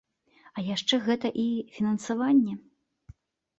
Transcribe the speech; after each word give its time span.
А 0.55 0.63
яшчэ 0.67 0.99
гэта 1.09 1.31
і 1.45 1.45
фінансаванне. 1.77 2.59